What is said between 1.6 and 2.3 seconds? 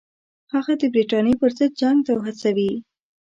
جنګ ته